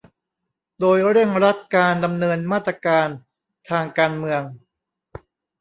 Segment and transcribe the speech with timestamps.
[0.79, 3.07] โดยเร่งรัดการดำเนินมาตรการ
[3.69, 4.41] ทางการเมือง